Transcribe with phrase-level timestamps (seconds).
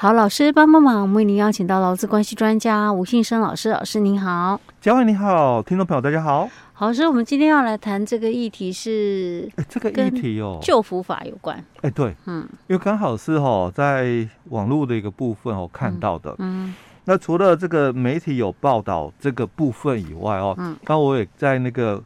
[0.00, 6.48] 好，老师帮帮忙，我们为您邀请到劳资关系专家吴信生老师，老师您好，嘉惠你好，听众朋友大家好。
[6.72, 11.60] 好，所以我们今天要来谈这个议题是，哎，这个议题哦，救服法有关。
[11.80, 16.72] 哎，对，嗯，因为刚好是哦，在网络的一个部分哦看到的，嗯，
[17.06, 22.00] 那除了这个媒体有报道这个部分以外哦，嗯，刚我也在那个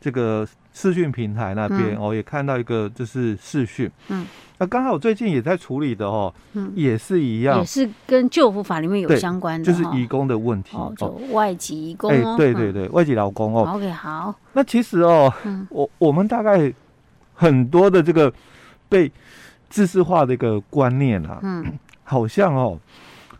[0.00, 4.26] 这个视讯平台那边哦，也看到一个就是视讯，嗯。
[4.58, 13.70] 那刚好我最近也在处理的哦，嗯，也是一样，也是跟救护法里面有相关的，就是移工的问题，哦，就外籍移工，哎，对对对，外籍劳工哦。
[13.74, 14.34] OK，好。
[14.52, 15.32] 那其实哦，
[15.68, 16.72] 我我们大概
[17.34, 18.32] 很多的这个
[18.88, 19.10] 被
[19.68, 21.64] 知识化的一个观念啊，嗯，
[22.04, 22.78] 好像哦，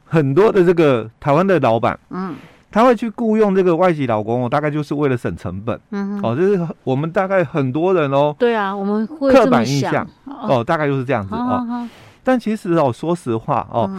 [0.05, 2.35] 很多的这个台湾的老板，嗯。
[2.77, 5.81] 他会去雇佣这个外籍老公哦，大概就是为了省成本。
[5.93, 8.37] 嗯，哦，就是我们大概很多人哦。
[8.39, 11.89] 对啊，我们会刻板印象哦，大概就是这样子哦。
[12.23, 13.91] 但其实哦，说实话哦，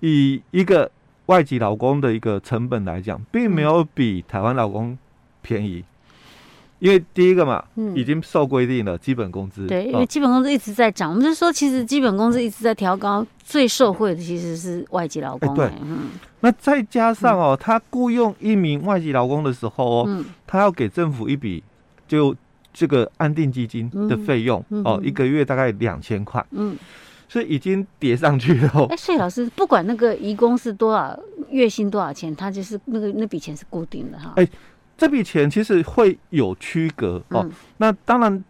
[0.00, 0.90] 以一个
[1.26, 4.96] 外籍老公的一个成本来讲，并没有比台湾老公
[5.42, 5.84] 便宜。
[6.84, 9.66] 因为第一个嘛，嗯，已经受规定了基本工资。
[9.66, 15.54] 对，因为基本工资一直在涨，我们就说，其实基本工资一直在调高，最受惠的其实是外籍劳工。
[15.54, 16.10] 对，嗯。
[16.40, 21.64] 那再加上哦，他雇佣一名外籍劳工的时候哦，他要给政府一笔
[22.06, 22.36] 就
[22.74, 26.44] 这个安定基金的费用哦，一个月大概两千块。
[26.50, 26.76] 嗯，
[27.26, 28.86] 所以已经叠上去了。
[28.90, 31.18] 哎，所以老师不管那个移工是多少
[31.48, 34.34] 月薪多少钱，他就是那个那笔钱是固定的哈。
[34.36, 34.46] 哎。
[34.96, 38.44] 这笔钱其实会有区隔哦，嗯、那当然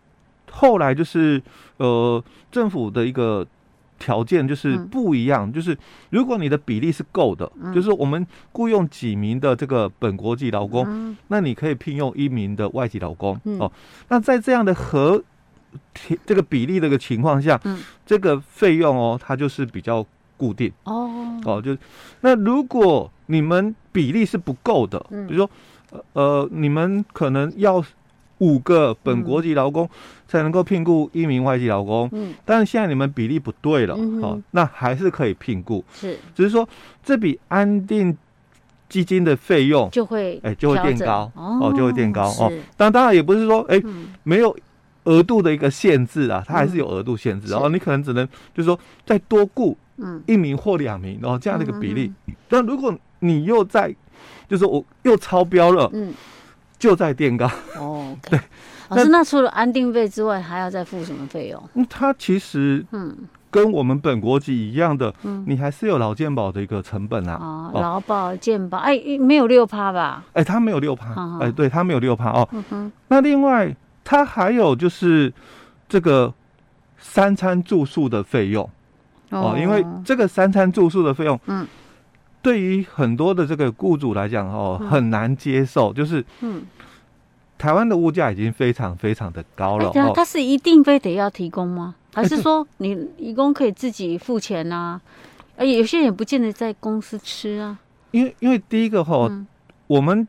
[0.51, 1.42] 后来就是
[1.78, 3.47] 呃政府的一个
[3.98, 5.77] 条件就是不一样，嗯、就是
[6.11, 13.73] 如果你的比例是够的，嗯、就是我们雇佣几名的这个本国籍劳工，嗯、那你可以聘用一名的外籍劳工、嗯、哦。
[14.08, 15.23] 那在这样的合
[16.27, 20.70] 这个比例的一个情况下，嗯、这个费用哦，它就是比较固定。
[20.84, 21.41] 哦。
[21.47, 21.75] 哦，就
[22.20, 25.51] 那如果你们比例是不够的，嗯、比如说。
[26.12, 27.84] 呃，你们可能要
[28.39, 29.89] 五个本国籍劳工
[30.27, 36.68] 才能够聘雇一名外籍劳工，嗯，但是现在你们比例不对了，嗯，哦，那还是可以聘雇，是，只是说
[37.02, 38.17] 这笔安定
[38.89, 42.52] 基金的费用就会，哎，就会垫高，哦，就会垫高哦。
[42.77, 43.80] 但当然也不是说，哎，
[44.24, 44.55] 没有
[45.05, 52.13] 额度的一个限制啊，它还是有额度限制，然后你可能只能就是说再多雇，嗯，一名或两名，然后这样的一个比例。
[52.48, 53.95] 但如果你又在
[54.48, 56.12] 就是我又超标了，嗯，
[56.79, 58.17] 就在垫高哦。
[58.30, 58.39] 对，
[58.89, 61.62] 老师，那除了安定费之外，还要再付什么费用？
[61.74, 63.17] 嗯，它其实嗯，
[63.51, 67.39] 跟我们本国籍一样的，嗯，你还是有劳健保的一个成本啊。
[67.40, 70.24] 哦，劳保健保，哎，没有六趴吧？
[70.35, 72.48] 哎，他没有六趴，哎，对，他没有六趴哦。
[73.08, 73.74] 那另外，
[74.05, 75.33] 他还有就是
[75.89, 76.33] 这个
[76.98, 78.68] 三餐住宿的费用
[79.30, 81.67] 哦，因为这个三餐住宿的费用，嗯。
[82.44, 86.62] 对于很多的这个雇主来讲，哦，很难接受，就是，嗯，
[87.58, 89.90] 台湾的物价已经非常非常的高了。
[90.14, 91.94] 他是一定非得要提供吗？
[92.12, 95.00] 还是说你义工可以自己付钱啊？
[95.56, 97.78] 而有些人也不见得在公司吃啊。
[98.10, 99.28] 因为因为第一个哈，
[99.86, 100.28] 我们。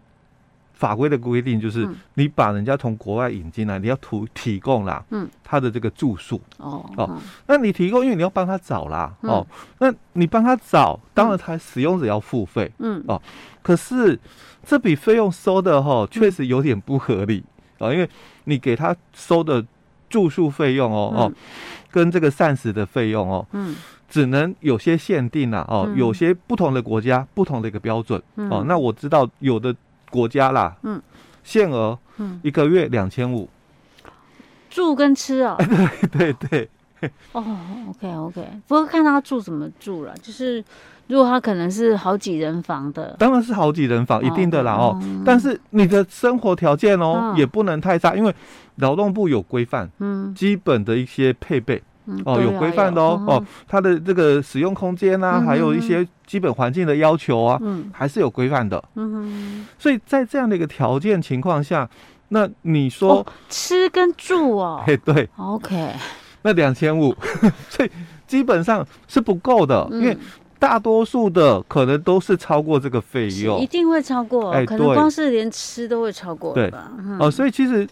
[0.75, 9.47] 法规的规定就是，你把人家从国外引进来，你要提提供啦，嗯，他的这个住宿，哦哦，那你提供，因为你要帮他找啦，哦，
[9.79, 13.01] 那你帮他找，当然他使用者要付费，嗯。
[13.07, 13.21] 哦，
[13.63, 14.19] 可是
[14.65, 17.43] 这笔费用收的哈，确实有点不合理。
[17.79, 18.09] 啊，因为
[18.43, 19.65] 你给他收的
[20.09, 21.31] 住宿费用哦哦，
[21.89, 23.75] 跟这个膳食的费用哦，嗯，
[24.09, 29.73] 只能有些限定啦，哦，有些不同的国家不同的一个标准，哦，那我知道有的。
[30.15, 31.01] 国家啦，嗯，
[31.43, 33.49] 限额，嗯，一个月两千五，
[34.69, 35.57] 住跟吃啊，
[36.11, 36.69] 对对
[37.01, 37.43] 对，哦
[37.89, 40.63] ，OK OK，不过看他住怎么住了，就是
[41.07, 48.33] 如果他可能是好几人房的，当然是好几人房，一定的啦哦，但是你的生活条件哦也不能太差，因为
[48.77, 51.83] 劳动部有规范，嗯，基本的一些配备。
[52.25, 58.83] 哦，有规范的哦，哦，它的这个使用空间啊，还有一些基本环境的要求啊，嗯，还是有规范的。
[58.95, 61.89] 嗯哼，所以在这样的一个条件情况下，
[62.29, 65.93] 那你说吃跟住哦， 哎对，OK，
[66.43, 67.15] 那两千五，
[67.69, 67.91] 所以
[68.27, 70.17] 基本上是不够的，因为
[70.59, 76.91] 大多数的可能都是超过这个费用，一定会超过，哎，可能光是连吃都会超过，对吧？
[77.19, 77.87] 哦，所以其实。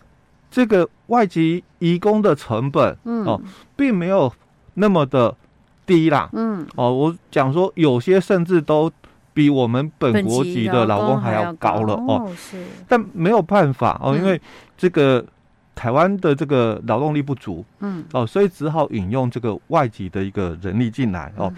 [0.53, 3.41] 这个外籍移工的成本，嗯，哦，
[3.75, 4.31] 并没有
[4.75, 5.35] 那么的
[5.83, 8.91] 低啦，嗯，哦，我讲说有些甚至都
[9.33, 14.39] 比我们本国籍的劳工还要高了哦，是，但没有办法哦，因为
[14.77, 15.25] 这个
[15.73, 21.51] 台湾的这个劳动力不足，嗯，哦，所以只好引用这个外籍的一个人力进来哦，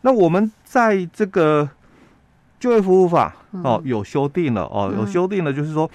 [0.00, 1.68] 那我们在这个
[2.58, 5.90] 就业服务法哦有修订了哦，有修订了，就是说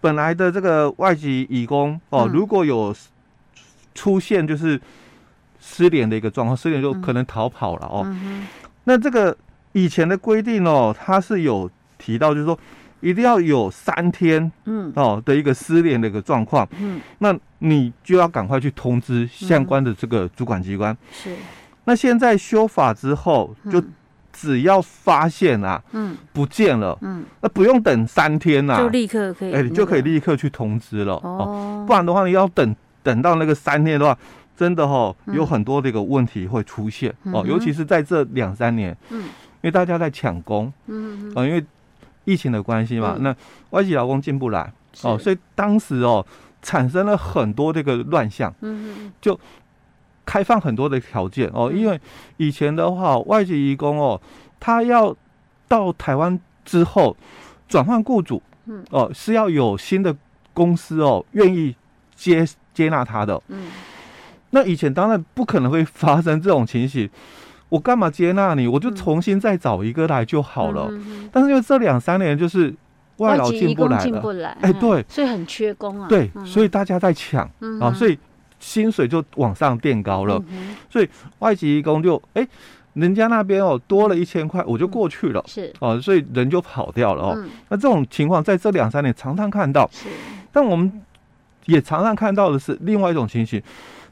[0.00, 2.94] 本来的这个外籍义工哦，如果有
[3.94, 4.80] 出现就是
[5.60, 8.06] 失联的一个状况，失联就可能逃跑了哦。
[8.84, 9.36] 那这个
[9.72, 12.58] 以前的规定哦，它是有提到，就是说。
[13.00, 20.98] 一定要有三天，嗯，哦的一个失联的一个状况，嗯，那你就要赶快去通知相关的这个主管机关。
[21.12, 21.36] 是，
[21.84, 23.80] 那现在修法之后，就
[24.38, 31.14] 只要发现啊，嗯，不见了，嗯，那不用等三天呐，就立刻可以，哎，你就可以立刻去通知了。
[31.14, 34.16] 哦，不然的话，你要等等到那个三天的话，
[34.56, 39.28] 真的哈，有很多这个问题会出现哦，尤其是在这两三年，嗯，因
[39.62, 41.64] 为大家在抢工，嗯嗯，因为。
[42.24, 43.34] 疫情的关系嘛，嗯、那
[43.70, 44.70] 外籍劳工进不来
[45.02, 46.22] 哦，所以当时哦
[46.60, 49.32] 产生了很多这个乱象，嗯嗯，就
[50.28, 51.98] 开放很多的条件哦，因为
[52.36, 54.20] 以前的话外籍移工哦，
[54.60, 55.16] 他要
[55.66, 57.16] 到台湾之后
[57.66, 58.84] 转换雇主，嗯。
[58.90, 60.14] 哦是要有新的
[60.52, 61.74] 公司哦愿意
[62.14, 63.70] 接接纳他的，嗯，
[64.50, 67.08] 那以前当然不可能会发生这种情形。
[67.70, 68.66] 我干嘛接纳你？
[68.66, 70.88] 我就重新再找一个来就好了。
[70.90, 72.74] 嗯、但是因为这两三年就是
[73.18, 76.08] 外劳进不来了，哎，对，所以很缺工啊。
[76.08, 78.18] 对，所以大家在抢、嗯、啊，所以
[78.58, 80.42] 薪水就往上垫高了。
[80.48, 81.08] 嗯、所以
[81.38, 82.46] 外籍移工就哎，
[82.94, 85.42] 人家那边哦多了一千块，我就过去了。
[85.46, 87.34] 是哦、啊，所以人就跑掉了哦。
[87.36, 89.88] 嗯、那这种情况在这两三年常常看到。
[89.92, 90.08] 是，
[90.52, 91.02] 但我们
[91.66, 93.62] 也常常看到的是另外一种情形，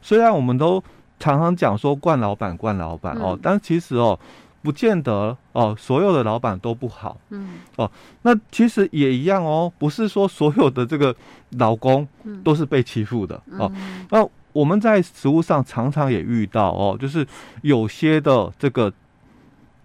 [0.01, 0.83] 虽然我们都。
[1.19, 4.21] 常常讲说惯老板，惯老板哦，但其实哦，
[4.67, 7.17] 不见得哦，所有的老板都不好。
[7.31, 7.89] 嗯哦，
[8.23, 11.15] 那其实也一样哦，不是说所有的这个
[11.51, 12.05] 劳工
[12.43, 13.71] 都是被欺负的哦。
[14.11, 17.25] 那我们在实务上常常也遇到哦，就是
[17.63, 18.93] 有些的这个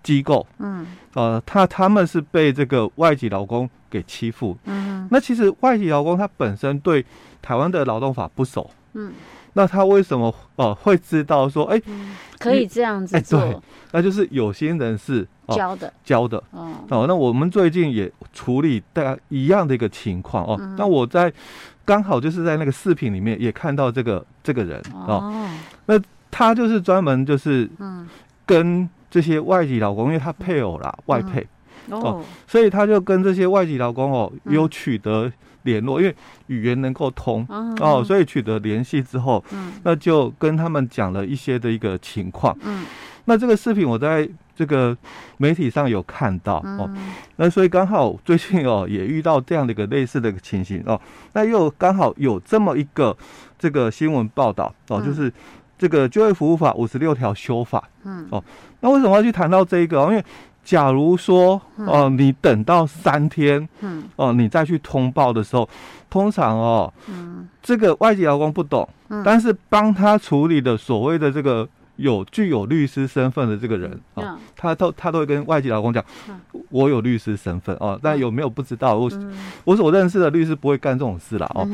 [0.01, 4.57] 机构，嗯呃，他他们是被这个外籍劳工给欺负。
[4.65, 7.05] 嗯，那其实外籍劳工他本身对
[7.39, 8.67] 台湾的劳动法不熟。
[8.93, 9.13] 嗯。
[9.53, 13.39] 那他为什么哦、呃、会知道说哎、欸嗯、可以这样子做？
[13.39, 13.59] 欸、对，
[13.91, 17.05] 那就是有心人士、呃、教的教的哦哦。
[17.07, 20.57] 那我们最近也处理大概一样的一个情况哦。
[20.59, 21.31] 嗯、那我在
[21.83, 25.49] 刚好就是在那个视频里面也看到这个这个人哦，哦。
[25.87, 25.99] 那
[26.29, 28.07] 他就是专门就是嗯
[28.45, 31.47] 跟这些外籍老公，因为他配偶啦外配、嗯、
[31.89, 35.31] 哦，哦，所以他就跟这些外籍劳工哦有取得。
[35.63, 36.15] 联络，因为
[36.47, 37.45] 语言能够通
[37.79, 42.83] 哦，所以取得联系之后，嗯，那就跟他们讲了一些的一个情况，嗯，
[43.25, 44.97] 那这个视频我在这个
[45.37, 46.89] 媒体上有看到哦，
[47.35, 50.99] 那所以刚好最近哦也遇到这样的一个类似的一个情形哦，
[51.33, 53.15] 那又刚好有这么一个
[53.59, 55.31] 这个新闻报道哦，就是
[55.77, 58.43] 这个就业服务法五十六条修法，嗯，哦，
[58.79, 60.01] 那为什么要去谈到这一个？
[60.05, 60.25] 因为
[60.63, 65.67] 假如说哦，你等到三天，嗯，哦，你再去通报的时候，
[66.09, 76.03] 通常哦，嗯，这个外籍劳工不懂，嗯，但是帮他处理的所谓的这个有具有律师身份的这个人啊，他都他都会跟外籍劳工讲，
[76.69, 79.11] 我有律师身份哦，但有没有不知道，我
[79.63, 81.67] 我所认识的律师不会干这种事了哦，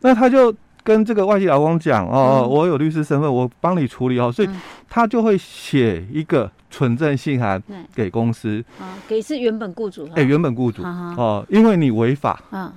[0.00, 0.52] 那他就
[0.84, 4.48] 跟这个外籍劳工讲哦，我有律师身份，我帮你处理哦，所以
[4.88, 6.50] 他就会写一个。
[6.74, 7.62] 存证信函
[7.94, 12.72] 给公司，啊，给是原本雇主，哎，原本雇主哦，因为你违法，嗯，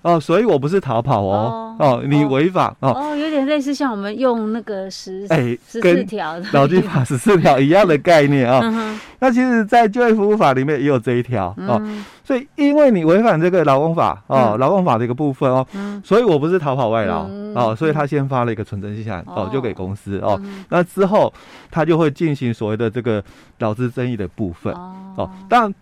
[0.00, 6.46] 哦，所以我不是逃跑哦，哦，你违法哦，哦，有点类似像我们用那个十哎十四条的。
[6.52, 11.78] 劳基法十四条一样的概念啊，那其实，在就业服务法里面也有这一条哦。
[12.24, 15.66] 所以，因为你违反这个劳工法哦，劳工法的一个部分哦，
[16.02, 20.40] 所以我不是逃跑外劳哦，所以他先发了一个存真信函哦，就给公司哦，
[20.70, 21.30] 那之后
[21.70, 23.22] 他就会进行所谓的这个
[23.58, 25.74] 劳资争议的部分哦，当然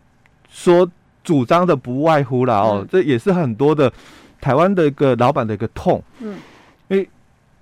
[0.49, 0.87] 所
[1.23, 3.93] 主张的不外乎了哦，这也是很多的
[4.41, 6.37] 台湾的一个老板的一个痛，嗯，
[6.89, 7.09] 因为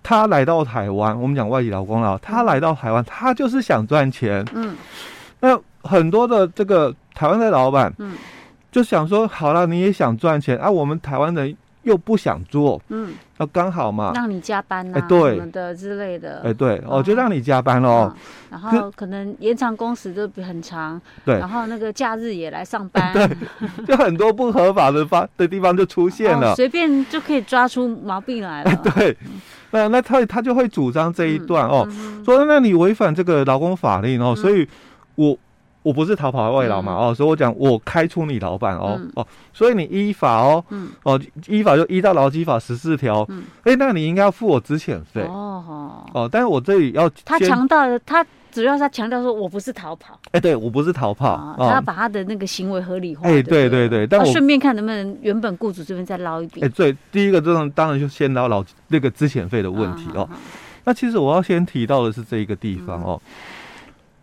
[0.03, 4.75] 他来到台湾，我们讲外籍劳工啊，他来到台湾，他就是想赚钱，嗯，
[5.41, 8.15] 那很多的这个台湾的老板，嗯。
[8.71, 10.71] 就想说好了，你也想赚钱啊？
[10.71, 18.13] 我们台湾人又不想做，嗯，那刚好嘛，让你加班呐，对，什么的之类的，哎，对，哦，就让你加班喽，
[18.51, 23.29] 然后可能延长工时都很长，对，然后那个假日也来上班， 对，
[23.87, 29.17] 就很多不合法的方 的地方就出现了，随便就可以抓出毛病来了，对，
[29.71, 31.89] 那那他他就会主张这一段哦，
[32.25, 34.69] 说那你违反这个劳工法令哦，所以
[35.15, 35.37] 我。
[35.83, 40.63] 我不是逃跑外劳嘛，哦，所以我讲我开除你老板哦，哦，所以你依法哦，
[41.05, 43.27] 哦，依法就依照劳基法十四条，
[43.65, 45.23] 哎，那你应该要付我资遣费。
[45.23, 53.89] 哦，哦，但是我这里要他强调的，他主要是他强调说我不是逃跑，哎，对我不是逃跑，啊、他要把他的那个行为合理化，哎，对对？
[53.89, 60.29] 对，但我顺便看能不能原本雇主这边再捞一笔，哎，对，第一个这种当然就先捞劳那个资遣费的问题哦。
[60.85, 63.21] 那其实我要先提到的是这一个地方哦，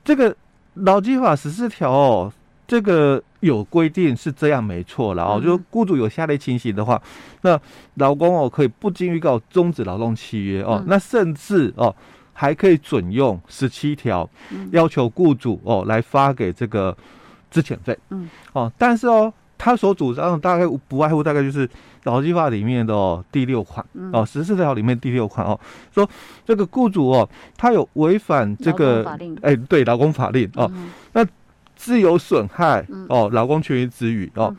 [0.04, 0.36] 这个
[0.84, 2.34] 劳基法十四条哦。
[2.70, 7.02] 这个有规定是这样没错了哦，就是雇主有下列情形的话，
[7.44, 7.58] 那
[7.94, 11.96] 劳工哦可以不经预告终止劳动契约哦，那甚至哦
[12.34, 14.30] 还可以准用十七条，
[14.72, 16.94] 要求雇主哦来发给这个
[17.50, 18.30] 资遣费，嗯。
[18.52, 21.70] 哦，但是哦他所主张的大概不外乎大概就是
[22.04, 25.60] 劳基法里面的哦第六款哦十四条里面第六款哦，
[25.94, 26.08] 说
[26.46, 29.04] 这个雇主哦他有违反这个
[29.42, 30.72] 哎对劳工法令哦。
[31.14, 31.26] 那。
[31.80, 34.52] 自由损害哦，劳工权益之余哦。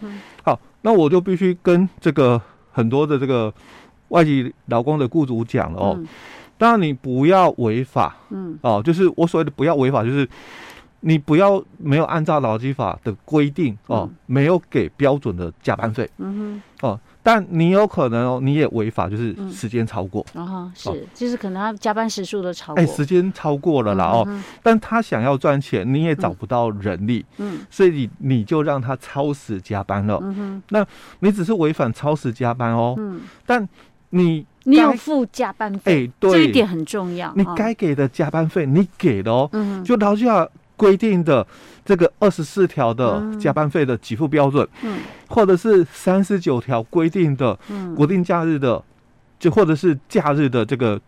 [0.44, 2.40] 好，那我就必须跟这个
[2.70, 3.52] 很多的这个
[4.10, 6.00] 外籍劳工的雇主讲了哦。
[6.56, 8.56] 当然你不要违法，嗯。
[8.62, 10.28] 哦，就是我所谓的不要违法，就是
[11.00, 16.88] 你不要没有按照劳基法的规定哦，没有给标准的加班费，嗯哼。
[16.88, 17.00] 哦。
[17.20, 24.26] 但你有可能哦，你也违法，就是时间超过，然后是，就是可能他加班时数都超过，哎，时间超过了啦哦。
[24.62, 30.86] 但他想要赚钱，你也找不到人力，嗯，所以你你就让他超时加班了，嗯哼，那
[31.18, 33.68] 你只是违反超时加班哦，嗯，但
[34.10, 41.46] 你你要付加班费，哎，对，这一点很重要，你该给的加班费你给了哦，嗯，就劳基法规定的
[41.84, 47.58] 这个二十四条的加班费的给付标准，嗯，或者是三十九条规定的
[47.94, 48.82] 国定假日的，
[49.38, 50.98] 就或者是假日的这个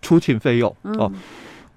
[0.00, 1.10] 出勤费用哦，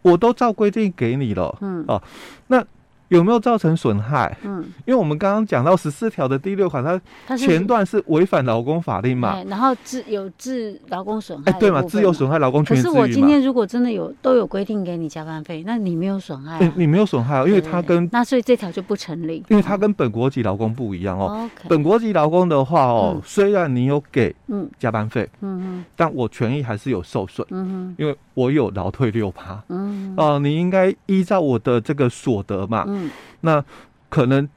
[0.03, 1.83] 我都照规定给你了，嗯。
[1.87, 2.03] 啊，
[2.47, 2.63] 那。
[3.09, 4.35] 有没有造成损害？
[4.43, 6.83] 嗯，因为我们刚刚讲到十四条的第六款，
[7.27, 12.81] 它前段是违反劳工法令嘛，然后自有致劳工损害，哎，对嘛，自有损害劳工权益。
[12.81, 21.49] 可是我今天如果真的有都有规定给你加班费，那你没有损害，你没有损害哦，因为它跟那所以这条就不成立，因为它跟本国籍劳工不一样哦。
[21.67, 24.69] 本国籍劳工的话哦，虽然你有给嗯。
[24.77, 30.13] 加班费，嗯嗯，但我权益还是有受损，嗯嗯，因为我有劳退六趴，嗯。
[30.15, 32.85] 哦，你应该依照我的这个所得嘛。
[32.87, 32.98] 嗯，
[33.41, 33.63] 那
[34.09, 34.47] 可能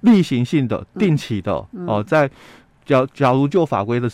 [0.00, 1.86] 例行性的、定期的哦、嗯。
[1.86, 2.30] 呃，在
[2.84, 4.10] 假假如就法规的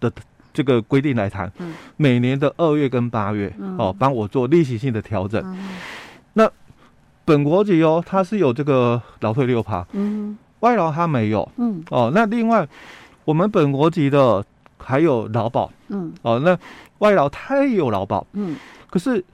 [0.00, 0.12] 的
[0.52, 5.40] 这个规定来谈，嗯、每年的二月跟八月哦，帮、呃、我做例行性的调整。
[5.44, 5.78] 嗯、
[6.32, 6.50] 那
[7.24, 12.68] 本国籍哦，它是有这个劳退六趴，嗯，外劳它没有，嗯，哦、呃，那另外
[13.24, 14.44] 我们本国籍的
[14.78, 16.58] 还有劳保，嗯，哦、呃，那
[16.98, 18.56] 外劳他也有劳保，嗯，
[18.90, 19.24] 可是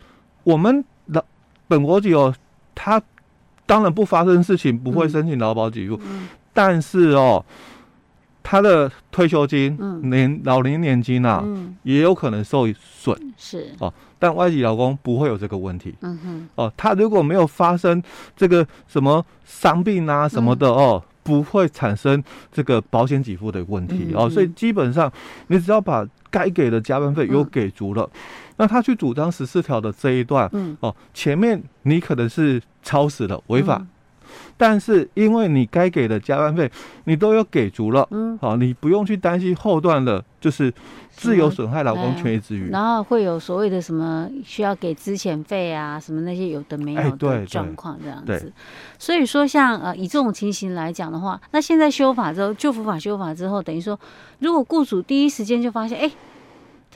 [0.45, 1.25] 我们劳
[1.67, 2.35] 本国籍哦。
[2.79, 3.01] 他
[3.67, 7.45] 当然不发生事情不会申请劳保给付，嗯、但是哦，
[8.43, 13.17] 他的退休金、嗯、年老年年金啊，嗯、也有可能受损。
[13.37, 13.75] 是。
[13.81, 15.95] 哦，但外籍劳工不会有这个问题。
[16.01, 18.03] 嗯哼，哦，他如果没有发生
[18.37, 25.13] 这个什么伤病啊什么的哦，嗯、不会产生这个保险给付的问题、嗯、哦，所以基本上
[25.49, 28.09] 你只要把该给的加班费有给足了。
[28.15, 28.19] 嗯
[28.59, 33.89] 那他去主张十四条的这一段，嗯，哦，前面你可能是超时了，违法，嗯、
[34.57, 36.71] 但是因为你该给的加班费
[37.05, 40.73] 你都有给足了，嗯，好、哦，你不用去担心后段的，就是
[41.11, 48.53] 自由损害劳工权益之余，然后会有所谓的什么需要给资遣费啊，什么那些有的没有的状况这样子，欸、
[48.99, 53.99] 所以说像呃以这种情形来讲的话，那现在修法之后，旧服法修法之后，等于说
[54.39, 56.13] 如果雇主第一时间就发现，哎、欸。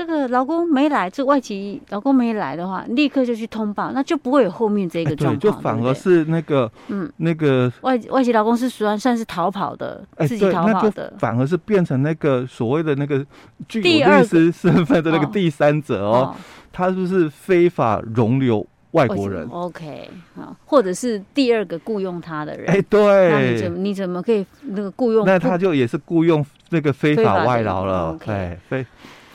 [0.01, 5.39] 这个老公没来，这外籍老公没来的话，立刻就去通报，那就不会有后面这个状况。
[5.39, 13.23] 对，就反而是那个，嗯，那个外外籍劳工是算算是逃跑的，自己逃跑的，反而是变成那个所谓的那个
[13.69, 16.35] 具有律师身份的那个第三者哦，
[16.73, 22.67] 他是不是非法容留外国人？OK，好，或者是第二个雇佣他的人？
[22.71, 25.27] 哎，对，那你怎么你怎么可以那个雇佣？
[25.27, 28.87] 那他就也是雇佣那个非法外劳了，OK，，非。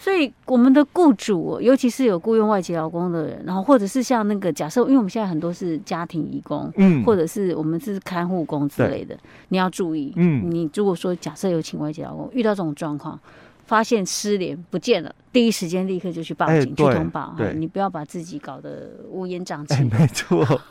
[0.05, 9.17] 所以我们的雇主，尤其是有雇佣外籍劳工的人，然后或者是像那个假设，因为我们现在很多是家庭移工，嗯，或者是我们是看护工之类的，
[9.49, 13.19] 你要注意，嗯，你如果说假设有请外籍劳工，遇到这种状况，
[13.65, 19.73] 发现失联不见了，第一时间立刻就去报警、欸、去通报，对，你不要把自己搞得乌烟瘴气。
[19.73, 20.61] 欸、没错。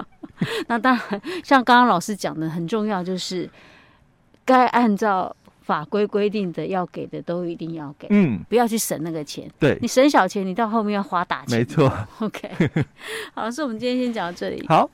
[0.68, 3.48] 那当然，像刚刚老师讲的，很重要就是
[4.44, 5.34] 该按照。
[5.62, 9.50] 法规规定的要给的都一定要给，嗯，不要去省那个钱。
[9.58, 11.58] 对，你省小钱，你到后面要花大钱。
[11.58, 11.90] 没错。
[12.20, 12.50] OK，
[13.34, 14.64] 好，所以我们今天先讲到这里。
[14.68, 14.90] 好。